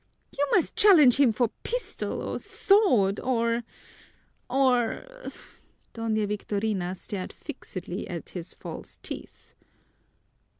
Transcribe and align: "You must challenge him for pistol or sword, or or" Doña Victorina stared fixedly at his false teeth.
"You 0.35 0.47
must 0.49 0.75
challenge 0.75 1.17
him 1.17 1.31
for 1.31 1.49
pistol 1.61 2.23
or 2.23 2.39
sword, 2.39 3.19
or 3.19 3.61
or" 4.49 5.05
Doña 5.93 6.27
Victorina 6.27 6.95
stared 6.95 7.31
fixedly 7.31 8.07
at 8.07 8.29
his 8.29 8.55
false 8.55 8.97
teeth. 9.03 9.53